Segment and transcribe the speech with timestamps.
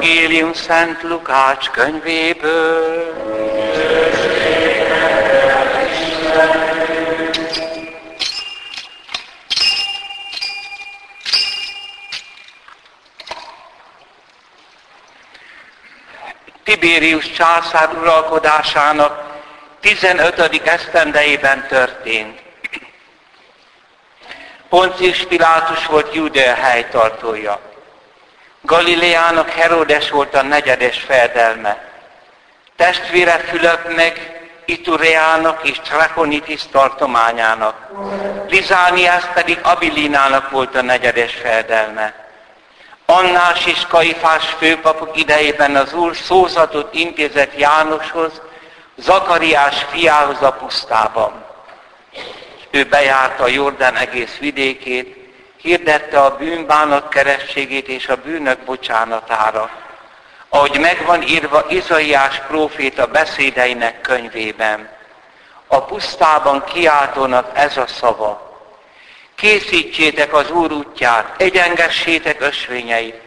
[0.00, 3.14] Evangélium Szent Lukács könyvéből.
[16.64, 19.40] Tibérius császár uralkodásának
[19.80, 20.60] 15.
[20.64, 22.42] esztendejében történt.
[24.68, 27.69] Poncius Pilátus volt Judea helytartója.
[28.62, 31.88] Galileának Herodes volt a negyedes fejedelme.
[32.76, 37.74] Testvére Fülöpnek, Itureának és Trachonitis tartományának.
[38.48, 42.14] Lizániász pedig Abilinának volt a negyedes fejedelme.
[43.06, 48.40] Annás és Kaifás főpapok idejében az úr szózatot intézett Jánoshoz,
[48.96, 51.44] Zakariás fiához a pusztában.
[52.70, 55.19] Ő bejárta a Jordán egész vidékét,
[55.62, 59.70] hirdette a bűnbánat kerességét és a bűnök bocsánatára,
[60.48, 64.88] ahogy megvan írva Izaiás próféta beszédeinek könyvében.
[65.66, 68.48] A pusztában kiáltónak ez a szava.
[69.34, 73.20] Készítsétek az Úr útját, egyengessétek ösvényeit,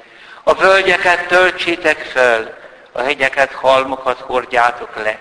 [0.44, 2.54] a völgyeket töltsétek föl,
[2.92, 5.18] a hegyeket, halmokat hordjátok le.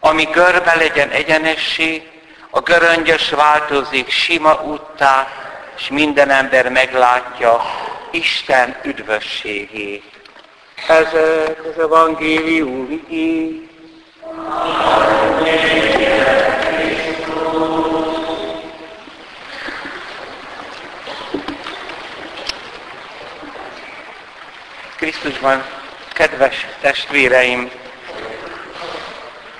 [0.00, 2.10] Ami görbe legyen egyenessé,
[2.50, 5.28] a göröngyös változik sima úttá,
[5.76, 7.60] és minden ember meglátja
[8.10, 10.04] Isten üdvösségét.
[10.88, 11.06] Ez
[11.74, 13.68] az evangélium így.
[24.96, 25.64] Krisztusban,
[26.12, 27.70] kedves testvéreim,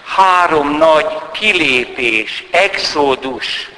[0.04, 3.70] három nagy kilépés, exodus,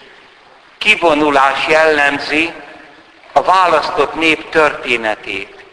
[0.88, 2.53] kivonulás jellemzi
[3.32, 5.65] a választott nép történetét.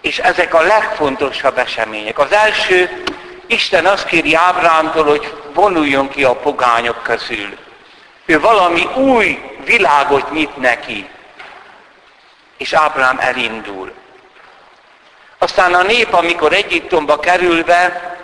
[0.00, 2.18] És ezek a legfontosabb események.
[2.18, 3.02] Az első,
[3.46, 7.58] Isten azt kéri Ábrámtól, hogy vonuljon ki a pogányok közül.
[8.26, 11.08] Ő valami új világot nyit neki.
[12.56, 13.92] És Ábrám elindul.
[15.38, 18.16] Aztán a nép, amikor Egyiptomba kerülve,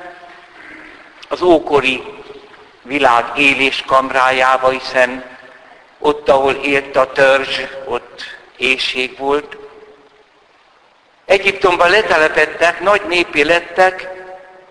[1.29, 2.03] az ókori
[2.83, 5.30] világ éléskamrájába, hiszen
[6.01, 8.23] ott, ahol élt a törzs, ott
[8.57, 9.57] éjség volt.
[11.25, 14.09] Egyiptomban letelepedtek, nagy népé lettek,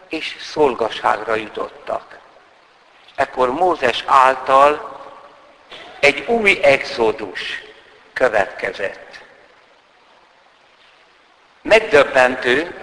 [0.09, 2.17] és szolgaságra jutottak.
[3.15, 4.99] Ekkor Mózes által
[5.99, 7.63] egy új exodus
[8.13, 9.19] következett.
[11.61, 12.75] Megdöbbentő,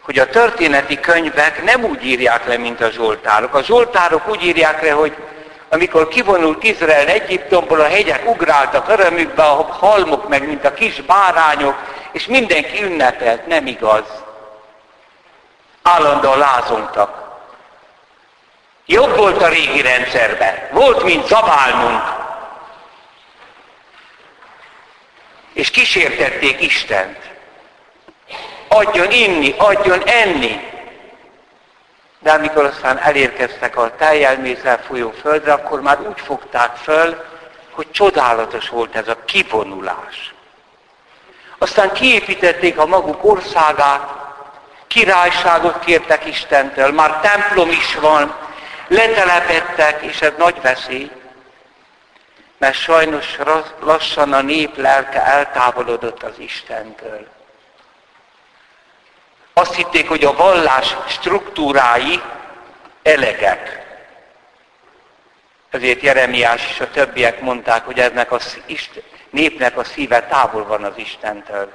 [0.00, 3.54] hogy a történeti könyvek nem úgy írják le, mint a Zsoltárok.
[3.54, 5.16] A Zsoltárok úgy írják le, hogy
[5.72, 11.74] amikor kivonult Izrael Egyiptomból, a hegyek ugráltak örömükbe, a halmok meg, mint a kis bárányok,
[12.12, 14.04] és mindenki ünnepelt, nem igaz.
[15.82, 17.30] Állandóan lázongtak.
[18.86, 20.68] Jobb volt a régi rendszerben.
[20.72, 22.02] Volt, mint zabálmunk.
[25.52, 27.32] És kísértették Istent
[28.72, 30.70] adjon inni, adjon enni.
[32.22, 37.24] De amikor aztán elérkeztek a teljelmézzel folyó földre, akkor már úgy fogták föl,
[37.70, 40.34] hogy csodálatos volt ez a kivonulás.
[41.58, 44.10] Aztán kiépítették a maguk országát,
[44.86, 48.34] királyságot kértek Istentől, már templom is van,
[48.88, 51.10] letelepettek, és ez nagy veszély,
[52.58, 53.36] mert sajnos
[53.80, 57.26] lassan a nép lelke eltávolodott az Istentől.
[59.54, 62.20] Azt hitték, hogy a vallás struktúrái
[63.02, 63.80] elegek.
[65.70, 68.38] Ezért Jeremiás és a többiek mondták, hogy ennek a
[69.30, 71.72] népnek a szíve távol van az Istentől.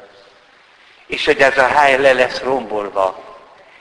[1.07, 3.25] És hogy ez a hely le lesz rombolva.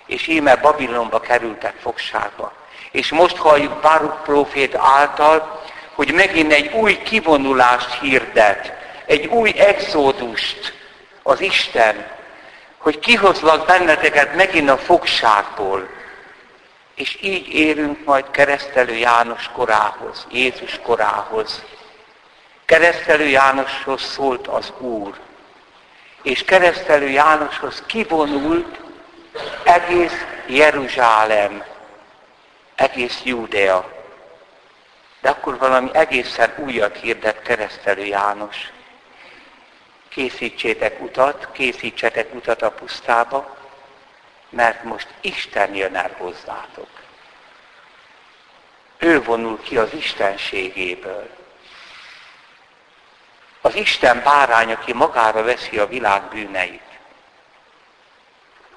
[0.07, 2.53] És íme Babilonba kerültek fogságba.
[2.91, 5.63] És most halljuk Báruk prófét által,
[5.95, 8.73] hogy megint egy új kivonulást hirdet,
[9.07, 10.73] egy új exódust
[11.23, 12.16] az Isten
[12.87, 15.89] hogy kihozlak benneteket megint a fogságból,
[16.95, 21.65] és így érünk majd keresztelő János korához, Jézus korához.
[22.65, 25.15] Keresztelő Jánoshoz szólt az Úr,
[26.23, 28.81] és keresztelő Jánoshoz kivonult
[29.65, 31.65] egész Jeruzsálem,
[32.75, 33.91] egész Júdea.
[35.21, 38.71] De akkor valami egészen újat hirdet keresztelő János
[40.17, 43.57] készítsétek utat, készítsetek utat a pusztába,
[44.49, 46.89] mert most Isten jön el hozzátok.
[48.99, 51.29] Ő vonul ki az istenségéből.
[53.61, 56.99] az Isten bárány, aki magára veszi a világ bűneit.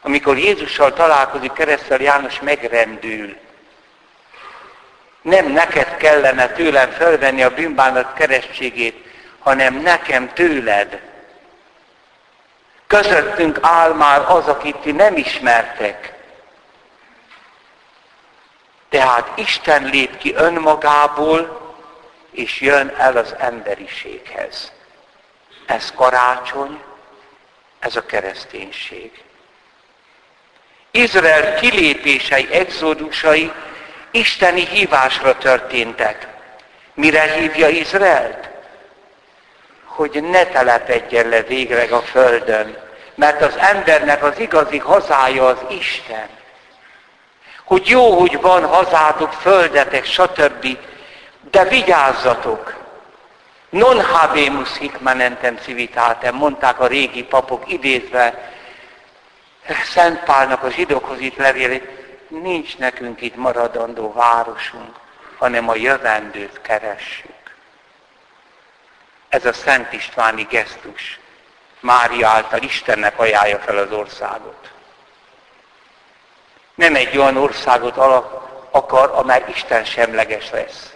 [0.02, 3.38] Amikor Jézussal találkozik, keresztel János megrendül.
[5.22, 9.06] Nem neked kellene tőlem felvenni a bűnbánat keresztségét,
[9.40, 11.09] hanem nekem tőled.
[12.90, 16.14] Közöttünk áll már az, akit ti nem ismertek.
[18.90, 21.62] Tehát Isten lép ki önmagából,
[22.32, 24.72] és jön el az emberiséghez.
[25.66, 26.82] Ez karácsony,
[27.80, 29.24] ez a kereszténység.
[30.92, 33.52] Izrael kilépései, exodusai
[34.12, 36.28] isteni hívásra történtek.
[36.94, 38.50] Mire hívja Izraelt?
[40.00, 42.78] Hogy ne telepedjen le végleg a földön,
[43.16, 46.30] mert az embernek az igazi hazája az Isten.
[47.64, 50.78] Hogy jó, hogy van hazátok, földetek, stb.
[51.52, 52.76] De vigyázzatok!
[53.70, 58.54] Non habemus hic manentem civitatem, mondták a régi papok idézve
[59.94, 61.90] Szent Pálnak a zsidókhoz itt levélét,
[62.28, 64.96] nincs nekünk itt maradandó városunk,
[65.38, 67.39] hanem a jövendőt keressük.
[69.30, 71.20] Ez a Szent Istváni gesztus.
[71.80, 74.70] Mária által Istennek ajánlja fel az országot.
[76.76, 77.98] Nem egy olyan országot
[78.72, 80.94] akar, amely Isten semleges lesz.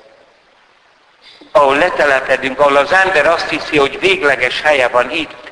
[1.51, 5.51] Ahol letelepedünk, ahol az ember azt hiszi, hogy végleges helye van itt,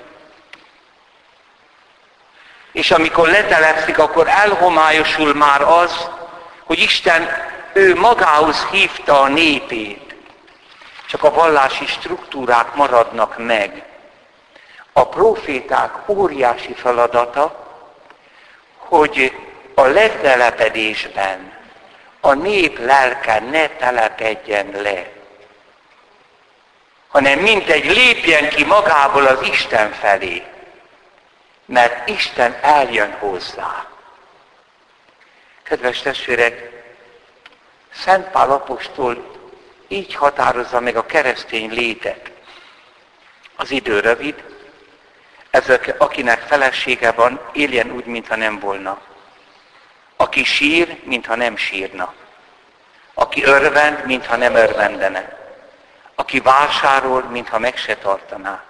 [2.71, 6.09] és amikor letelepszik, akkor elhomályosul már az,
[6.63, 7.29] hogy Isten
[7.73, 10.10] ő magához hívta a népét.
[11.11, 13.83] Csak a vallási struktúrák maradnak meg.
[14.93, 17.67] A proféták óriási feladata,
[18.77, 19.35] hogy
[19.75, 21.53] a letelepedésben
[22.19, 25.09] a nép lelke ne telepedjen le,
[27.07, 30.45] hanem mint egy lépjen ki magából az Isten felé
[31.65, 33.85] mert Isten eljön hozzá.
[35.63, 36.83] Kedves testvérek,
[37.93, 39.30] Szent Pál apostol
[39.91, 42.31] így határozza meg a keresztény létet.
[43.55, 44.43] Az idő rövid,
[45.49, 49.01] ezek, akinek felesége van, éljen úgy, mintha nem volna.
[50.15, 52.13] Aki sír, mintha nem sírna.
[53.13, 55.37] Aki örvend, mintha nem örvendene.
[56.15, 58.63] Aki vásárol, mintha meg se tartaná.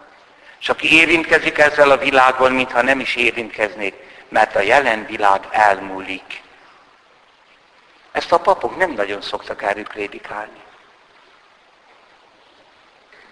[0.59, 3.95] És aki érintkezik ezzel a világgal, mintha nem is érintkeznék,
[4.29, 6.41] mert a jelen világ elmúlik.
[8.11, 10.61] Ezt a papok nem nagyon szoktak erről prédikálni.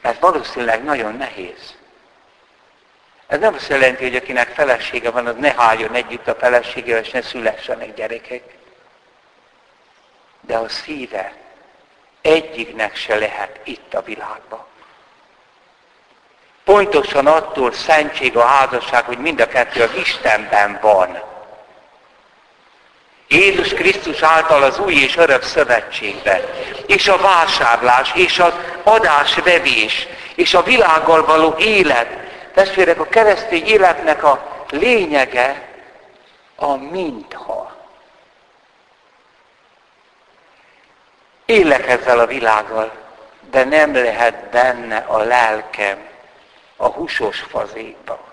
[0.02, 1.78] Mert valószínűleg nagyon nehéz.
[3.28, 7.12] Ez nem azt jelenti, hogy akinek felesége van, az ne háljon együtt a feleségével, és
[7.12, 8.44] ne szülessenek gyerekek.
[10.42, 11.34] De a szíve
[12.22, 14.66] egyiknek se lehet itt a világban.
[16.64, 21.29] Pontosan attól szentség a házasság, hogy mind a kettő az Istenben van.
[23.32, 26.42] Jézus Krisztus által az új és örök szövetségben,
[26.88, 32.08] és a vásárlás, és az adásvevés, és a világgal való élet.
[32.54, 35.68] Testvérek, a keresztény életnek a lényege
[36.56, 37.78] a mintha.
[41.46, 42.92] Élek ezzel a világgal,
[43.52, 45.98] de nem lehet benne a lelkem
[46.78, 48.29] a húsos fazékba.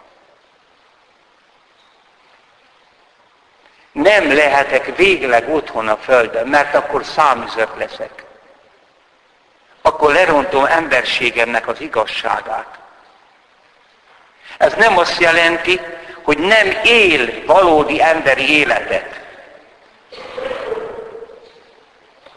[3.96, 8.24] Nem lehetek végleg otthon a földön, mert akkor számüzök leszek.
[9.82, 12.78] Akkor lerontom emberségemnek az igazságát.
[14.58, 15.80] Ez nem azt jelenti,
[16.22, 19.20] hogy nem él valódi emberi életet.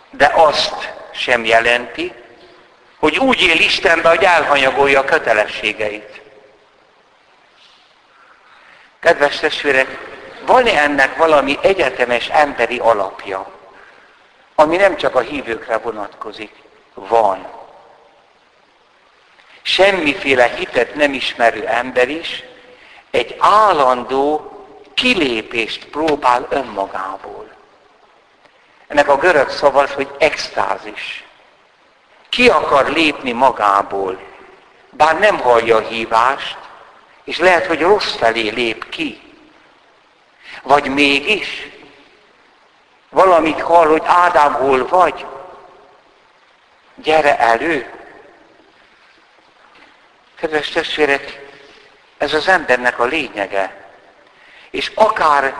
[0.09, 2.13] De azt sem jelenti,
[2.99, 6.21] hogy úgy él Istenbe, hogy elhanyagolja a kötelességeit.
[8.99, 13.51] Kedves testvérek, van-e ennek valami egyetemes emberi alapja,
[14.55, 16.51] ami nem csak a hívőkre vonatkozik?
[16.93, 17.47] Van.
[19.61, 22.43] Semmiféle hitet nem ismerő ember is
[23.11, 24.51] egy állandó
[24.93, 27.49] kilépést próbál önmagából.
[28.87, 31.23] Ennek a görög szava hogy extázis
[32.29, 34.19] ki akar lépni magából,
[34.89, 36.57] bár nem hallja a hívást,
[37.23, 39.21] és lehet, hogy rossz felé lép ki.
[40.63, 41.67] Vagy mégis
[43.09, 45.25] valamit hall, hogy Ádám hol vagy,
[46.95, 47.93] gyere elő.
[50.35, 51.47] Kedves testvérek,
[52.17, 53.91] ez az embernek a lényege.
[54.69, 55.53] És akár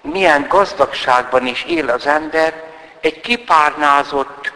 [0.00, 2.62] milyen gazdagságban is él az ember,
[3.00, 4.52] egy kipárnázott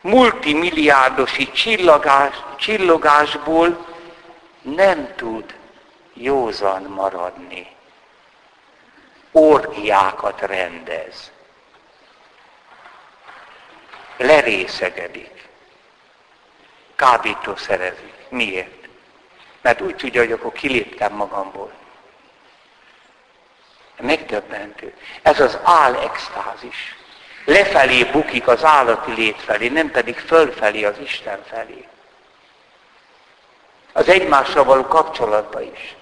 [0.00, 3.86] multimilliárdosi csillagás, csillogásból
[4.62, 5.54] nem tud
[6.14, 7.78] józan maradni.
[9.32, 11.32] Orgiákat rendez.
[14.16, 15.48] Lerészegedik.
[16.96, 18.14] Kábítószerezik.
[18.28, 18.88] Miért?
[19.60, 21.72] Mert úgy tudja, hogy akkor kiléptem magamból.
[24.00, 24.94] Megdöbbentő.
[25.22, 25.58] Ez az
[25.96, 26.96] extázis.
[27.44, 31.88] Lefelé bukik az állati lét felé, nem pedig fölfelé az Isten felé.
[33.92, 35.96] Az egymással való kapcsolatban is.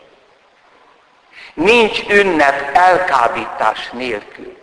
[1.59, 4.57] Nincs ünnep elkábítás nélkül.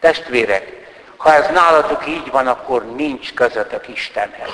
[0.00, 0.66] Testvérek,
[1.16, 4.50] ha ez nálatok így van, akkor nincs közöttök Istenhez.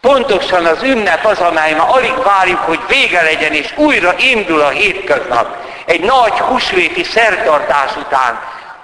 [0.00, 4.68] Pontosan az ünnep az, amely ma alig várjuk, hogy vége legyen, és újra indul a
[4.68, 5.56] hétköznap.
[5.86, 8.40] Egy nagy húsvéti szertartás után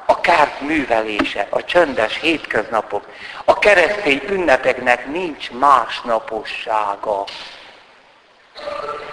[0.06, 3.04] a kárt művelése, a csöndes hétköznapok.
[3.44, 7.24] A keresztény ünnepeknek nincs másnapossága.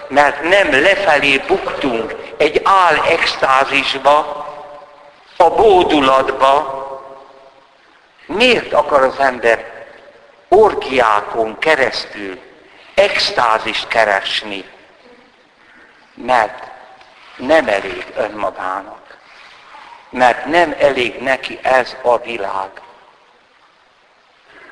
[0.08, 4.44] Mert nem lefelé buktunk egy áll extázisba,
[5.36, 6.82] a bódulatba.
[8.26, 9.86] Miért akar az ember
[10.48, 12.40] orgiákon keresztül
[12.94, 14.64] extázist keresni,
[16.14, 16.70] mert
[17.36, 19.18] nem elég önmagának.
[20.10, 22.70] Mert nem elég neki ez a világ.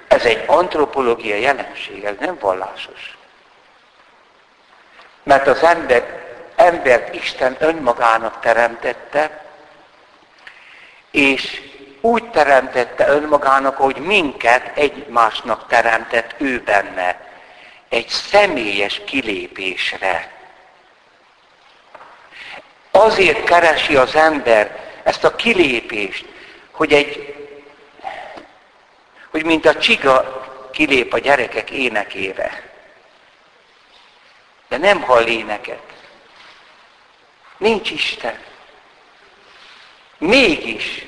[0.09, 3.12] Ez egy antropológia jelenség, ez nem vallásos.
[5.23, 6.23] Mert az ember,
[6.57, 9.45] embert Isten önmagának teremtette,
[11.11, 11.61] és
[12.00, 17.31] úgy teremtette önmagának, hogy minket egymásnak teremtett ő benne.
[17.88, 20.31] Egy személyes kilépésre.
[22.91, 26.25] Azért keresi az ember ezt a kilépést,
[26.71, 27.35] hogy egy,
[29.31, 30.41] hogy mint a csiga
[30.73, 32.72] kilép a gyerekek énekére.
[34.73, 35.83] De nem hall éneket.
[37.57, 38.38] Nincs Isten.
[40.19, 41.07] Mégis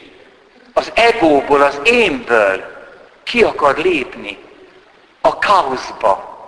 [0.72, 2.64] az egóból, az énből
[3.22, 4.38] ki akar lépni
[5.20, 6.38] a káoszba.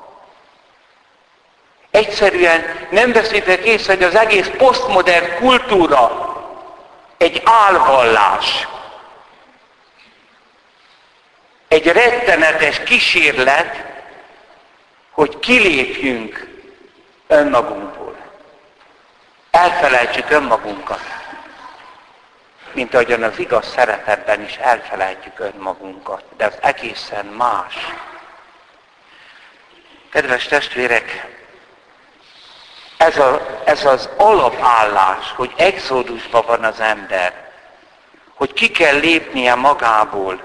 [1.90, 6.34] Egyszerűen nem veszitek észre, hogy az egész posztmodern kultúra
[7.16, 8.68] egy álvallás.
[11.68, 13.84] Egy rettenetes kísérlet,
[15.10, 16.54] hogy kilépjünk
[17.26, 18.16] önmagunkból.
[19.50, 21.00] Elfelejtsük önmagunkat
[22.76, 27.74] mint ahogyan az igaz szeretetben is elfelejtjük önmagunkat, de az egészen más.
[30.10, 31.26] Kedves testvérek,
[32.96, 37.50] ez, a, ez az alapállás, hogy exodusban van az ember,
[38.34, 40.42] hogy ki kell lépnie magából,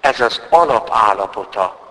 [0.00, 1.85] ez az alapállapota.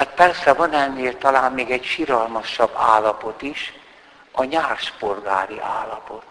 [0.00, 3.72] Hát persze van ennél talán még egy siralmasabb állapot is,
[4.32, 6.30] a nyárspolgári állapot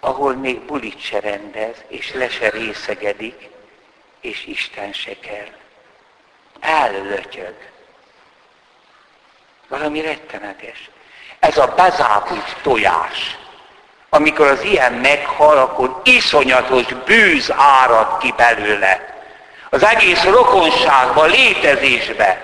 [0.00, 3.48] ahol még bulit se rendez, és le se részegedik,
[4.20, 5.48] és Isten se kell.
[6.60, 7.54] Ellötyög.
[9.68, 10.90] Valami rettenetes.
[11.38, 13.38] Ez a bezápult tojás.
[14.08, 19.17] Amikor az ilyen meghal, akkor iszonyatos bűz árad ki belőle.
[19.70, 22.40] Az egész rokonságba, létezésbe.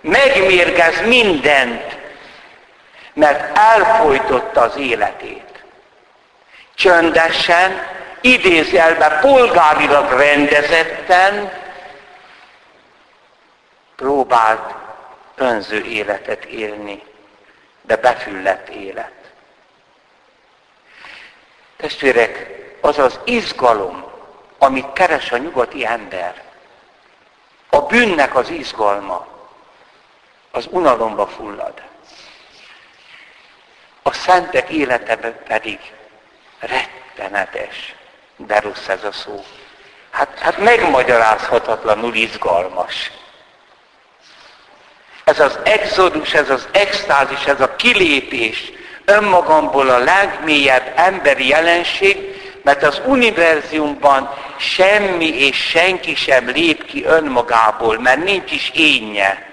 [0.00, 1.98] Megmérgez mindent,
[3.12, 5.50] mert elfolytotta az életét
[6.80, 7.86] csöndesen,
[8.20, 11.52] idézjelbe polgárilag rendezetten
[13.96, 14.74] próbált
[15.34, 17.02] önző életet élni,
[17.82, 19.12] de befüllett élet.
[21.76, 22.46] Testvérek,
[22.80, 24.04] az az izgalom,
[24.58, 26.42] amit keres a nyugati ember,
[27.70, 29.26] a bűnnek az izgalma,
[30.50, 31.82] az unalomba fullad.
[34.02, 35.78] A szentek élete pedig
[36.58, 37.94] Rettenetes,
[38.36, 39.44] de rossz ez a szó.
[40.10, 43.10] Hát, hát megmagyarázhatatlanul izgalmas.
[45.24, 48.72] Ez az exodus, ez az extázis, ez a kilépés
[49.04, 57.98] önmagamból a legmélyebb emberi jelenség, mert az univerzumban semmi és senki sem lép ki önmagából,
[57.98, 59.48] mert nincs is énje.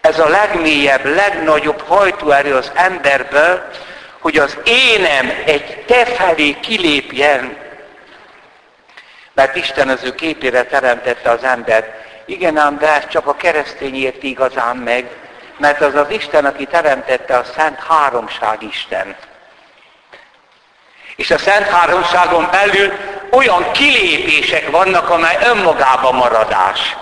[0.00, 3.70] Ez a legmélyebb, legnagyobb hajtóerő az emberből,
[4.18, 7.56] hogy az énem egy te felé kilépjen.
[9.32, 11.86] Mert Isten az ő képére teremtette az embert.
[12.26, 15.10] Igen ám, de ezt csak a keresztény érti igazán meg,
[15.58, 19.16] mert az az Isten, aki teremtette a Szent Háromság Isten.
[21.16, 22.92] És a Szent Háromságon belül
[23.30, 26.96] olyan kilépések vannak, amely önmagában maradás.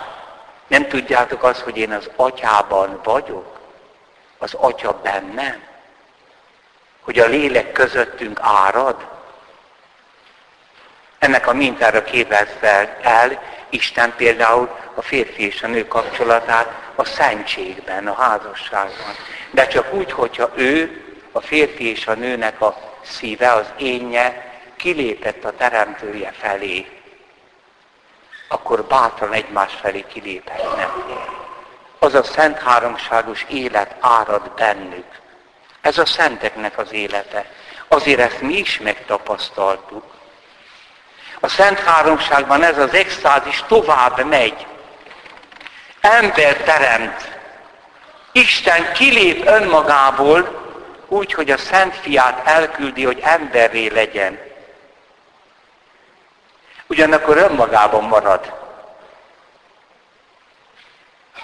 [0.66, 3.58] Nem tudjátok azt, hogy én az atyában vagyok?
[4.38, 5.62] Az atya bennem?
[7.00, 8.96] Hogy a lélek közöttünk árad?
[11.18, 18.06] Ennek a mintára képezte el Isten például a férfi és a nő kapcsolatát a szentségben,
[18.06, 19.14] a házasságban.
[19.50, 25.44] De csak úgy, hogyha ő, a férfi és a nőnek a szíve, az énje kilépett
[25.44, 26.86] a teremtője felé,
[28.48, 30.90] akkor bátran egymás felé kiléphetnek.
[31.98, 35.20] Az a szent háromságos élet árad bennük.
[35.80, 37.44] Ez a szenteknek az élete.
[37.88, 40.04] Azért ezt mi is megtapasztaltuk.
[41.40, 44.66] A Szent Háromságban ez az extázis tovább megy.
[46.00, 47.38] Ember teremt.
[48.32, 50.59] Isten kilép önmagából,
[51.10, 54.38] úgy, hogy a Szent Fiát elküldi, hogy emberré legyen.
[56.86, 58.54] Ugyanakkor önmagában marad.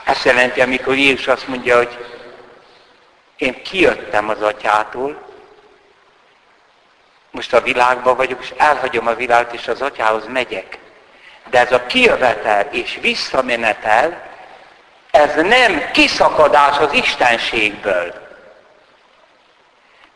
[0.04, 1.98] Ezt jelenti, amikor Jézus azt mondja, hogy
[3.36, 5.24] én kijöttem az atyától,
[7.30, 10.78] most a világban vagyok, és elhagyom a világot, és az atyához megyek.
[11.50, 14.22] De ez a kijövetel és visszamenetel,
[15.10, 18.25] ez nem kiszakadás az Istenségből.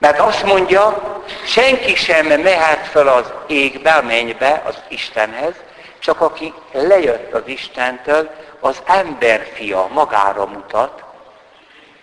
[0.01, 1.03] Mert azt mondja,
[1.47, 5.55] senki sem mehet fel az égbe, a mennybe, az Istenhez,
[5.99, 11.03] csak aki lejött az Istentől, az emberfia magára mutat,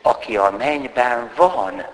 [0.01, 1.85] aki a mennyben van.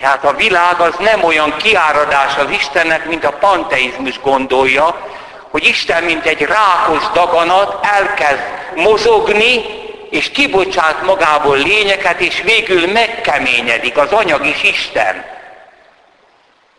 [0.00, 5.06] Tehát a világ az nem olyan kiáradás az Istennek, mint a panteizmus gondolja,
[5.50, 8.42] hogy Isten, mint egy rákos daganat elkezd
[8.74, 9.75] mozogni,
[10.10, 15.24] és kibocsát magából lényeket, és végül megkeményedik az anyag is Isten.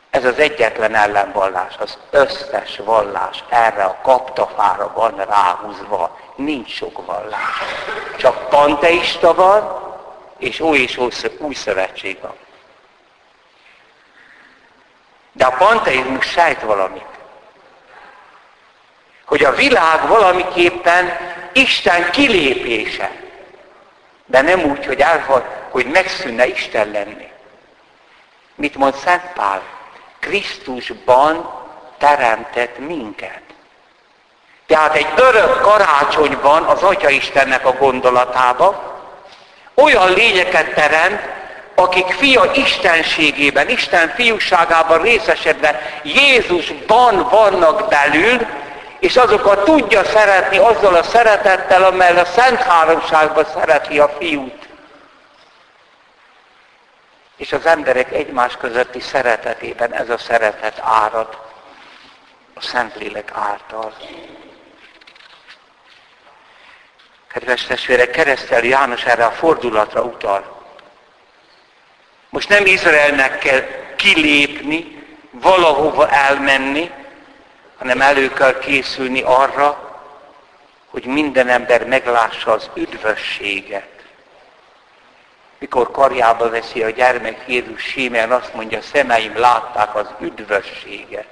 [0.09, 6.19] Ez az egyetlen ellenvallás, az összes vallás erre a kaptafára van ráhúzva.
[6.35, 7.55] Nincs sok vallás.
[8.17, 9.85] Csak panteista van,
[10.37, 10.99] és új és
[11.37, 12.35] új szövetség van.
[15.31, 17.05] De a panteizmus sejt valamit.
[19.25, 21.17] Hogy a világ valamiképpen
[21.57, 23.11] Isten kilépése.
[24.25, 27.27] De nem úgy, hogy elhal, hogy megszűnne Isten lenni.
[28.55, 29.61] Mit mond Szent Pál?
[30.19, 31.49] Krisztusban
[31.97, 33.41] teremtett minket.
[34.67, 38.79] Tehát egy örök karácsony van az Atya Istennek a gondolatában,
[39.73, 41.21] olyan lényeket teremt,
[41.75, 48.47] akik fia istenségében, Isten fiúságában részesedve Jézusban vannak belül,
[48.99, 54.67] és azokat tudja szeretni azzal a szeretettel, amely a Szent Háromságban szereti a fiút.
[57.37, 61.37] És az emberek egymás közötti szeretetében ez a szeretet árad
[62.53, 63.93] a Szentlélek által.
[67.27, 70.65] Kedves testvérek, keresztel János erre a fordulatra utal.
[72.29, 76.91] Most nem Izraelnek kell kilépni, valahova elmenni,
[77.77, 79.99] hanem elő kell készülni arra,
[80.89, 83.89] hogy minden ember meglássa az üdvösséget.
[85.59, 91.27] Mikor karjába veszi a gyermek Jézus símen, azt mondja, szemeim látták az üdvösséget.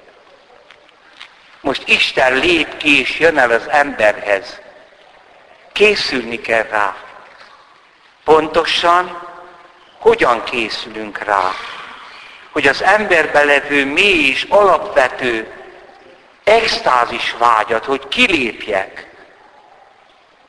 [1.60, 4.60] Most Isten lép ki és jön el az emberhez.
[5.72, 6.96] Készülni kell rá.
[8.24, 9.34] Pontosan
[9.98, 11.50] hogyan készülünk rá,
[12.50, 15.52] hogy az emberbe levő mély és alapvető
[16.46, 19.06] extázis vágyat, hogy kilépjek,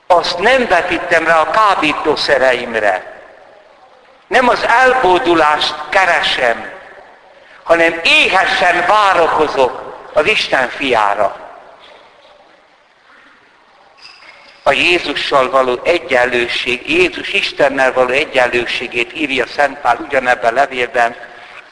[0.07, 3.21] azt nem vetítem rá a kábítószereimre.
[4.27, 6.71] Nem az elbódulást keresem,
[7.63, 11.47] hanem éhesen várakozok az Isten fiára.
[14.67, 21.15] a Jézussal való egyenlőség, Jézus Istennel való egyenlőségét írja Szent Pál ugyanebben a levélben,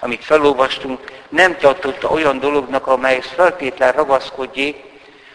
[0.05, 4.83] amit felolvastunk, nem tartotta olyan dolognak, amelyhez feltétlen ragaszkodjék,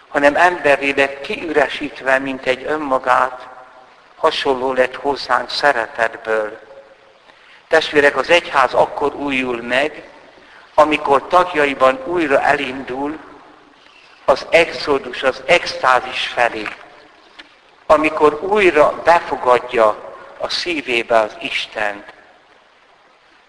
[0.09, 3.49] hanem emberébe kiüresítve, mint egy önmagát,
[4.17, 6.59] hasonló lett hozzánk szeretetből.
[7.69, 10.03] Testvérek, az egyház akkor újul meg,
[10.75, 13.19] amikor tagjaiban újra elindul
[14.25, 16.67] az exodus, az extázis felé
[17.91, 22.05] amikor újra befogadja a szívébe az Istent,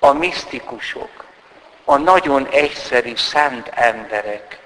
[0.03, 1.25] a misztikusok,
[1.85, 4.59] a nagyon egyszerű szent emberek,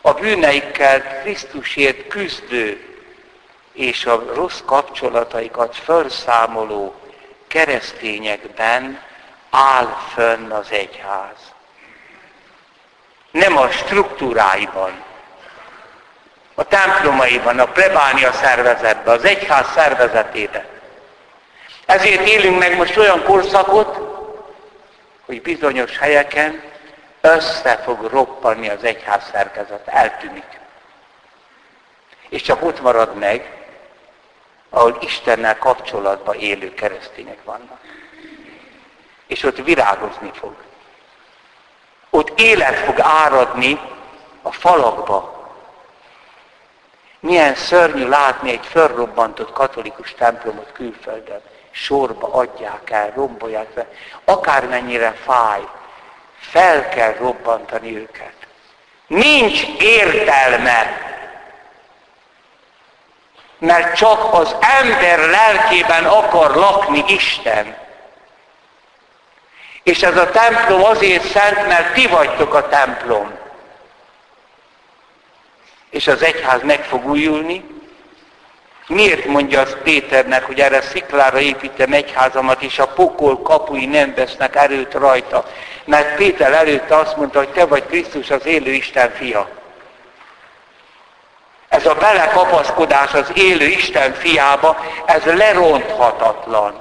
[0.00, 2.98] a bűneikkel Krisztusért küzdő
[3.72, 6.94] és a rossz kapcsolataikat felszámoló
[7.46, 9.00] keresztényekben
[9.50, 11.54] áll fönn az egyház.
[13.30, 15.04] Nem a struktúráiban,
[16.54, 20.64] A templomaiban, a plebánia szervezetben, az egyház szervezetében.
[21.86, 24.05] Ezért élünk meg most olyan korszakot,
[25.26, 26.62] hogy bizonyos helyeken
[27.20, 30.60] össze fog roppanni az egyház szerkezet, eltűnik.
[32.28, 33.66] És csak ott marad meg,
[34.70, 37.80] ahol Istennel kapcsolatban élő keresztények vannak.
[39.26, 40.54] És ott virágozni fog.
[42.10, 43.80] Ott élet fog áradni
[44.42, 45.34] a falakba.
[47.20, 51.40] Milyen szörnyű látni egy fölrobbantott katolikus templomot külföldön.
[51.76, 53.86] Sorba adják el, rombolják be.
[54.24, 55.60] Akármennyire fáj,
[56.38, 58.34] fel kell robbantani őket.
[59.06, 61.06] Nincs értelme
[63.58, 67.76] mert csak az ember lelkében akar lakni Isten.
[69.82, 73.38] És ez a templom azért szent, mert ti vagytok a templom.
[75.90, 77.75] És az egyház meg fog újulni.
[78.88, 84.56] Miért mondja az Péternek, hogy erre sziklára építem egyházamat, és a pokol kapui nem vesznek
[84.56, 85.44] erőt rajta?
[85.84, 89.48] Mert Péter előtte azt mondta, hogy te vagy Krisztus az élő Isten fia.
[91.68, 96.80] Ez a belekapaszkodás az élő Isten fiába, ez leronthatatlan.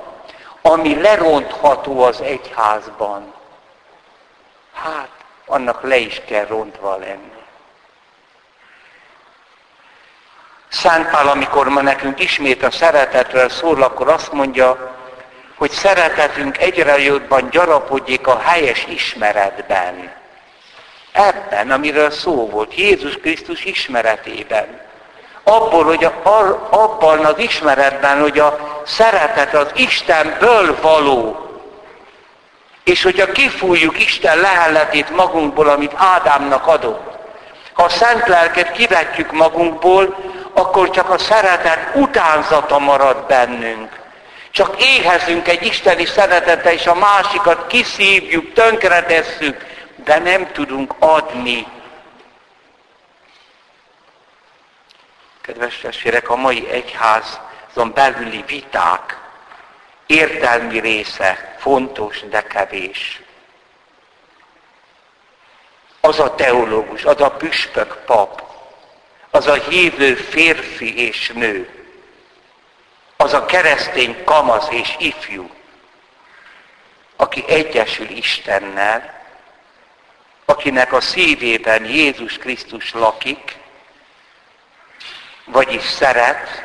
[0.62, 3.34] Ami lerontható az egyházban,
[4.74, 5.10] hát
[5.46, 7.35] annak le is kell rontva lenni.
[10.76, 14.96] Szent Pál, amikor ma nekünk ismét a szeretetről szól, akkor azt mondja,
[15.56, 20.12] hogy szeretetünk egyre jobban gyarapodjék a helyes ismeretben.
[21.12, 24.82] Ebben, amiről szó volt, Jézus Krisztus ismeretében.
[25.44, 26.22] Abból, hogy a,
[26.70, 31.50] abban az ismeretben, hogy a szeretet az Istenből való.
[32.84, 37.14] És hogyha kifújjuk Isten lehelletét magunkból, amit Ádámnak adott,
[37.74, 44.00] ha a szent lelket kivetjük magunkból, akkor csak a szeretet utánzata marad bennünk.
[44.52, 49.66] Csak éhezünk egy isteni szeretete, és a másikat kiszívjuk, tönkretesszük,
[49.96, 51.68] de nem tudunk adni.
[55.42, 59.20] Kedves testvérek, a mai egyházon belüli viták
[60.06, 63.22] értelmi része fontos, de kevés.
[66.02, 68.45] Az a teológus, az a püspök pap,
[69.36, 71.70] az a hívő férfi és nő,
[73.18, 75.50] az a keresztény kamasz és ifjú,
[77.16, 79.24] aki egyesül Istennel,
[80.46, 83.58] akinek a szívében Jézus Krisztus lakik,
[85.46, 86.64] vagyis szeret,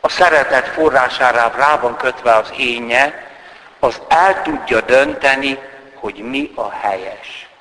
[0.00, 3.30] a szeretet forrására rá van kötve az énje,
[3.78, 5.58] az el tudja dönteni,
[5.94, 7.51] hogy mi a helyes.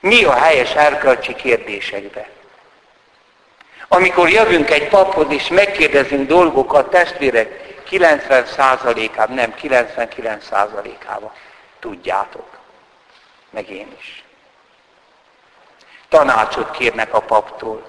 [0.00, 2.28] Mi a helyes erkölcsi kérdésekbe?
[3.88, 11.32] Amikor jövünk egy paphoz és megkérdezünk dolgokat, testvérek, 90%-ában, nem 99%-ában
[11.80, 12.58] tudjátok
[13.50, 14.24] meg én is.
[16.08, 17.86] Tanácsot kérnek a paptól.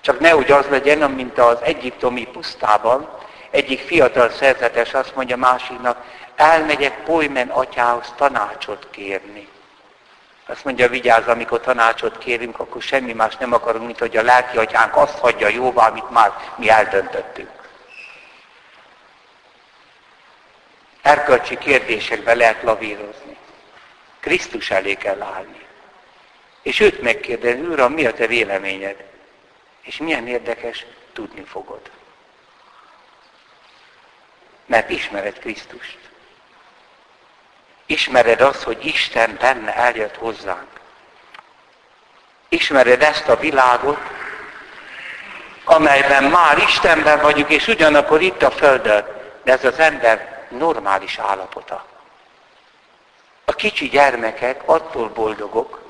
[0.00, 3.08] Csak nehogy az legyen, mint az egyiptomi pusztában,
[3.50, 6.04] egyik fiatal szerzetes azt mondja másiknak,
[6.36, 9.48] elmegyek Polymen atyához tanácsot kérni.
[10.50, 14.56] Azt mondja, vigyázz, amikor tanácsot kérünk, akkor semmi más nem akarunk, mint hogy a lelki
[14.56, 17.50] atyánk azt hagyja jóvá, amit már mi eldöntöttünk.
[21.02, 23.36] Erkölcsi kérdésekbe lehet lavírozni.
[24.20, 25.66] Krisztus elé kell állni.
[26.62, 29.04] És őt megkérdezni, Uram, mi a te véleményed?
[29.80, 31.90] És milyen érdekes, tudni fogod.
[34.66, 36.07] Mert ismered Krisztust.
[37.90, 40.80] Ismered azt, hogy Isten benne eljött hozzánk.
[42.48, 43.98] Ismered ezt a világot,
[45.64, 49.04] amelyben már Istenben vagyunk, és ugyanakkor itt a Földön,
[49.42, 51.84] de ez az ember normális állapota.
[53.44, 55.80] A kicsi gyermekek attól boldogok,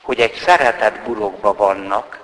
[0.00, 2.18] hogy egy szeretett burokba vannak,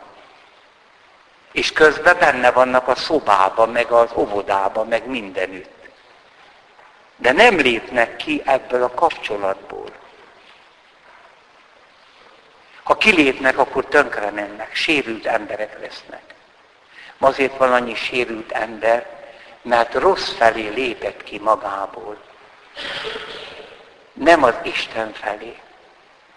[1.53, 5.76] és közben benne vannak a szobába, meg az óvodába, meg mindenütt.
[7.17, 9.91] De nem lépnek ki ebből a kapcsolatból.
[12.83, 16.35] Ha kilépnek, akkor tönkre mennek, sérült emberek lesznek.
[17.19, 19.07] Azért van annyi sérült ember,
[19.63, 22.19] mert rossz felé lépett ki magából
[24.17, 25.59] nem az Isten felé.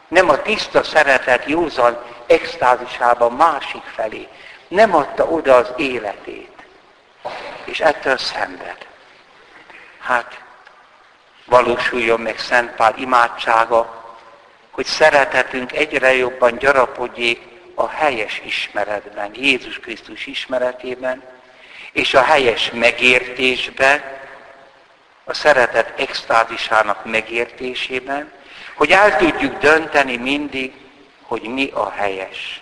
[0.08, 4.28] Nem a tiszta szeretet józan extázisában másik felé.
[4.68, 6.52] Nem adta oda az életét.
[7.66, 8.88] És ettől szenved.
[10.00, 10.44] Hát
[11.50, 14.14] valósuljon meg Szent Pál imádsága,
[14.72, 17.42] hogy szeretetünk egyre jobban gyarapodjék
[17.76, 21.24] a helyes ismeretben, Jézus Krisztus ismeretében,
[21.92, 24.04] és a helyes megértésben,
[25.24, 28.32] a szeretet extázisának megértésében,
[28.76, 30.74] hogy el tudjuk dönteni mindig,
[31.22, 32.62] hogy mi a helyes.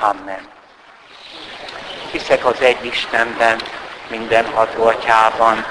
[0.00, 0.48] Amen.
[2.10, 3.60] Hiszek az egy Istenben,
[4.08, 5.64] mindenható atyában,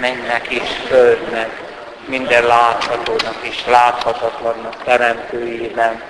[0.00, 1.60] mennek és földnek,
[2.06, 6.02] minden láthatónak és láthatatlannak teremtőjében.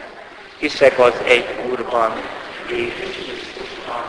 [0.59, 2.13] Hiszek az egy Úrban,
[2.71, 4.05] Jézus Krisztusban,